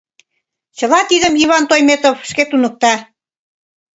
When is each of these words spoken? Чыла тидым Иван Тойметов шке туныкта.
Чыла 0.77 0.99
тидым 1.09 1.33
Иван 1.43 1.63
Тойметов 1.69 2.17
шке 2.29 2.43
туныкта. 2.49 2.93